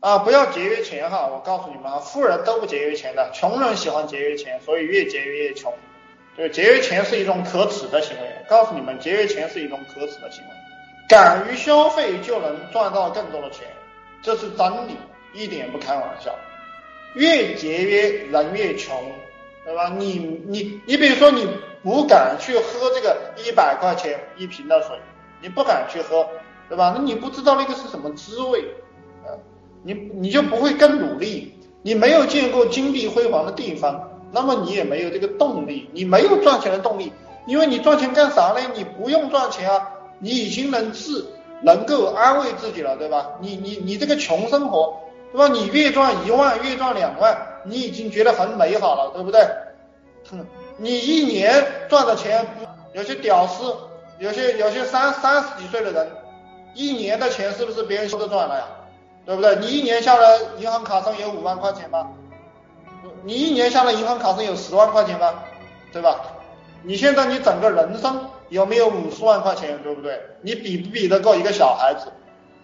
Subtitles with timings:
[0.00, 1.28] 啊，不要节约钱哈！
[1.30, 5.70] 我告诉你们啊，富人都不节约钱的，穷人喜欢节约钱，所以越节约越穷。
[6.38, 10.50] 就节约钱是一种可耻的行为，告诉你们，节约钱是一种可耻的行为。
[11.06, 13.66] 敢于消费就能赚到更多的钱，
[14.22, 14.96] 这是真理，
[15.34, 16.34] 一点不开玩笑。
[17.12, 19.12] 越节约人越穷，
[19.66, 19.92] 对吧？
[19.98, 21.46] 你你你，比如说你
[21.82, 24.96] 不敢去喝这个一百块钱一瓶的水，
[25.42, 26.26] 你不敢去喝，
[26.70, 26.94] 对吧？
[26.96, 28.64] 那你不知道那个是什么滋味。
[29.82, 37.12] 你你就不会更努力，你没有见过金碧辉煌的地方，那么你也没有这个动力，你没有赚钱的动力，
[37.46, 38.60] 因为你赚钱干啥呢？
[38.74, 39.88] 你不用赚钱啊，
[40.18, 43.32] 你已经能自能够安慰自己了，对吧？
[43.40, 45.00] 你你你这个穷生活，
[45.32, 45.48] 对吧？
[45.48, 49.40] 你月赚一万，月赚两万，你已经觉得很美好了，对不对？
[50.30, 50.44] 哼，
[50.76, 52.46] 你一年赚的钱，
[52.92, 53.74] 有些屌丝，
[54.18, 56.06] 有些有些三三十几岁的人，
[56.74, 58.64] 一年的钱是不是别人都赚了呀？
[59.24, 59.56] 对不对？
[59.56, 62.10] 你一年下来，银行卡上有五万块钱吗？
[63.22, 65.42] 你一年下来，银行卡上有十万块钱吗？
[65.92, 66.20] 对吧？
[66.82, 69.82] 你现在你整个人生有没有五十万块钱？
[69.82, 70.20] 对不对？
[70.40, 72.12] 你比不比得过一个小孩子？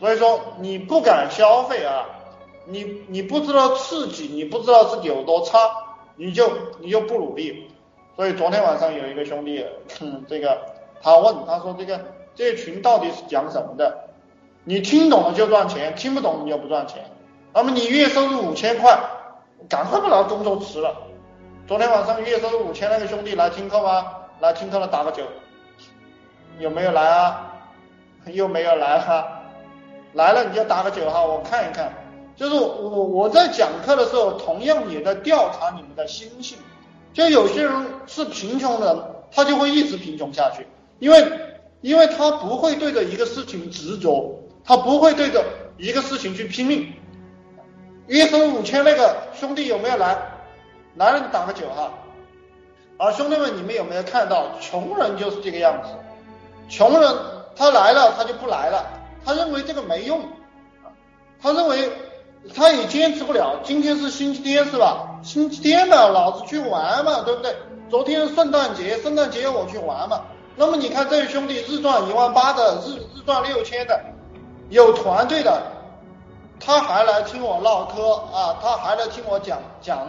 [0.00, 2.04] 所以说你不敢消费啊，
[2.66, 5.58] 你你不知道刺激，你不知道自己有多差，
[6.16, 7.70] 你就你就不努力。
[8.16, 9.64] 所以昨天晚上有一个兄弟，
[10.28, 10.60] 这个
[11.02, 12.00] 他问他说这个
[12.34, 14.03] 这群到底是讲什么的？
[14.66, 17.04] 你听懂了就赚钱，听不懂你就不赚钱。
[17.52, 18.98] 那么你月收入五千块，
[19.68, 20.96] 赶快把那工作辞了。
[21.66, 24.06] 昨天晚上月收入五千那个兄弟来听课吗？
[24.40, 25.22] 来听课了打个九，
[26.58, 27.52] 有没有来啊？
[28.26, 29.42] 又没有来哈？
[30.14, 31.92] 来了你就打个九哈，我看一看。
[32.34, 36.56] 就是我我在讲课的时候，同样也在调查你们的心性。
[37.12, 37.72] 就有些人
[38.06, 38.98] 是贫穷人，
[39.30, 40.66] 他就会一直贫穷下去，
[41.00, 41.32] 因为
[41.82, 44.40] 因为他不会对着一个事情执着。
[44.64, 45.44] 他不会对着
[45.76, 46.92] 一个事情去拼命。
[48.06, 50.16] 月收五千那个兄弟有没有来？
[50.96, 51.92] 来了你打个九哈。
[52.96, 55.88] 啊，兄弟们，你们有没有看到，穷人就是这个样子。
[56.68, 57.16] 穷人
[57.56, 58.86] 他来了他就不来了，
[59.24, 60.20] 他认为这个没用，
[61.42, 61.90] 他认为
[62.54, 63.58] 他也坚持不了。
[63.64, 65.18] 今天是星期天是吧？
[65.22, 67.54] 星期天嘛老子去玩嘛，对不对？
[67.90, 70.22] 昨天圣诞节，圣诞节我去玩嘛。
[70.56, 74.00] 那么你看这位兄弟日赚一万八的，日日赚六千的。
[74.74, 75.62] 有团队的，
[76.58, 80.08] 他还来听我唠嗑啊，他还来听我讲讲，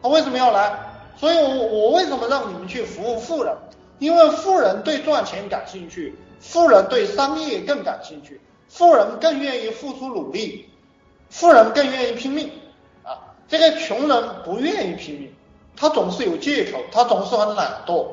[0.00, 0.72] 他为什么要来？
[1.16, 3.52] 所以我我为什么让你们去服务富人？
[3.98, 10.70] 因为富人对赚钱感兴趣，富人对商业更感兴趣，富人更愿意付出努力，
[11.28, 12.48] 富人更愿意拼命
[13.02, 13.18] 啊。
[13.48, 15.34] 这个穷人不愿意拼命，
[15.76, 18.06] 他总是有借口，他总是很懒惰，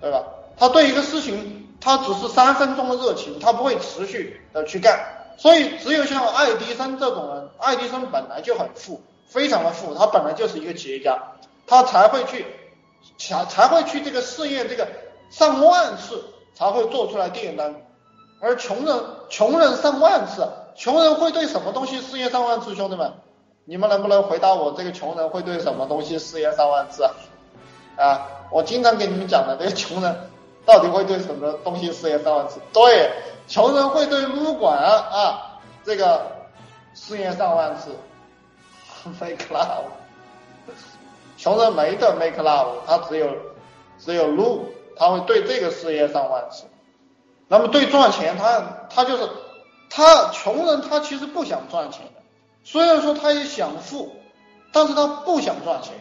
[0.00, 0.22] 对吧？
[0.56, 1.57] 他对一个事情。
[1.80, 4.98] 他只是三分钟的热情，他不会持续的去干，
[5.36, 11.16] 所以只有像爱迪生这种人，爱迪生本来就很富，非常的富，他本来就是一个企业家，
[11.66, 12.44] 他才会去
[13.16, 14.88] 才才会去这个试验这个
[15.30, 16.24] 上万次
[16.54, 17.76] 才会做出来电灯，
[18.40, 22.74] 而穷人穷人上万次，穷人会对什么东西试验上万次？
[22.74, 23.12] 兄弟们，
[23.64, 24.72] 你们能不能回答我？
[24.76, 27.08] 这个穷人会对什么东西试验上万次？
[27.96, 30.30] 啊，我经常给你们讲的这个穷人。
[30.68, 32.60] 到底会对什么东西试验上万次？
[32.74, 33.10] 对，
[33.46, 36.26] 穷人会对撸管啊这个
[36.92, 37.96] 试验上万次。
[39.18, 39.84] Make love，
[41.38, 43.34] 穷人没得 make love，他只有
[43.98, 46.64] 只有撸，他会对这个试验上万次。
[47.46, 49.26] 那么对赚钱，他他就是
[49.88, 52.20] 他穷人，他其实不想赚钱的，
[52.62, 54.12] 虽然说他也想富，
[54.70, 55.94] 但是他不想赚钱。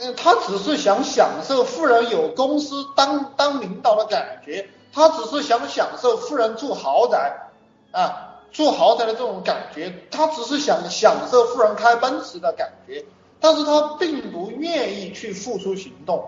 [0.00, 7.48] 嗯，他只是想享受富人有公司当当领导的感觉，他只是想享受富人住豪宅
[7.92, 13.04] 啊，住豪宅的这种感觉，他只是想享受富人开奔驰的感觉，
[13.40, 16.24] 但是他并不愿意去付出行动，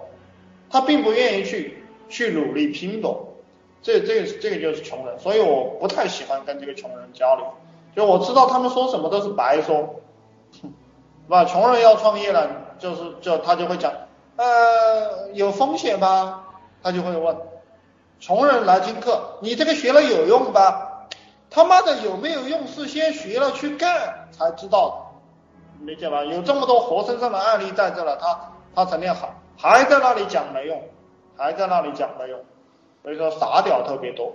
[0.71, 3.35] 他并不愿意去去努力拼搏，
[3.83, 7.47] 这这这个就是穷人，所以我不太喜欢跟这个穷人交流，
[7.95, 9.97] 就我知道他们说什么都是白说，
[10.53, 10.63] 是
[11.29, 11.45] 吧？
[11.45, 12.68] 穷人要创业了。
[12.79, 13.93] 就是就他就会讲，
[14.37, 16.45] 呃，有风险吧？
[16.83, 17.37] 他就会问，
[18.21, 21.07] 穷人来听课，你这个学了有用吧？
[21.51, 25.21] 他妈的有没有用是先学了去干才知道，
[25.81, 26.23] 理解吧？
[26.25, 30.83] 有这么多活生生的案例在这了，他他成天还还在那里讲没用，
[31.37, 32.41] 还在那里讲没用，
[33.03, 34.33] 所以说傻屌特别多。